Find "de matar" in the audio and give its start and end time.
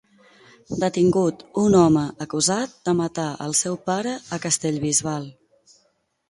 2.89-3.27